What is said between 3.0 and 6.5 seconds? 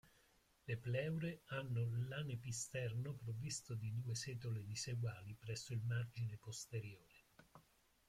provvisto di due setole diseguali presso il margine